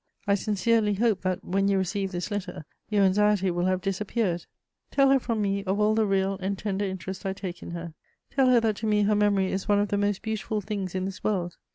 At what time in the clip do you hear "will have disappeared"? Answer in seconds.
3.51-4.47